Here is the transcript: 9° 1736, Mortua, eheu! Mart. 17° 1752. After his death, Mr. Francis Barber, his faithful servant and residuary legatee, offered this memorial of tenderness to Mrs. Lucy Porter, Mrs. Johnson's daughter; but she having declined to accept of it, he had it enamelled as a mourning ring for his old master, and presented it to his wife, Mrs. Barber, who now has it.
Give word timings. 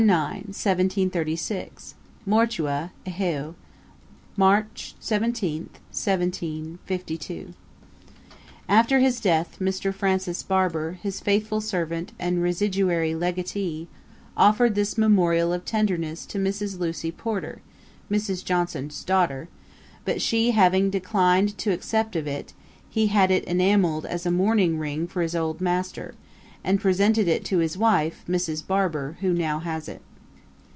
9° 0.01 0.07
1736, 0.07 1.93
Mortua, 2.27 2.89
eheu! 3.05 3.53
Mart. 4.35 4.95
17° 4.99 5.59
1752. 5.91 7.53
After 8.67 8.97
his 8.99 9.19
death, 9.19 9.57
Mr. 9.59 9.93
Francis 9.93 10.41
Barber, 10.41 10.93
his 10.93 11.19
faithful 11.19 11.61
servant 11.61 12.13
and 12.17 12.41
residuary 12.41 13.13
legatee, 13.13 13.87
offered 14.35 14.73
this 14.73 14.97
memorial 14.97 15.53
of 15.53 15.65
tenderness 15.65 16.25
to 16.25 16.39
Mrs. 16.39 16.79
Lucy 16.79 17.11
Porter, 17.11 17.61
Mrs. 18.09 18.43
Johnson's 18.43 19.03
daughter; 19.03 19.49
but 20.03 20.19
she 20.19 20.49
having 20.49 20.89
declined 20.89 21.55
to 21.59 21.69
accept 21.69 22.15
of 22.15 22.25
it, 22.25 22.53
he 22.89 23.05
had 23.07 23.29
it 23.29 23.43
enamelled 23.43 24.07
as 24.07 24.25
a 24.25 24.31
mourning 24.31 24.79
ring 24.79 25.05
for 25.07 25.21
his 25.21 25.35
old 25.35 25.61
master, 25.61 26.15
and 26.63 26.79
presented 26.79 27.27
it 27.27 27.43
to 27.43 27.57
his 27.57 27.75
wife, 27.75 28.23
Mrs. 28.29 28.67
Barber, 28.67 29.17
who 29.21 29.33
now 29.33 29.57
has 29.57 29.89
it. 29.89 29.99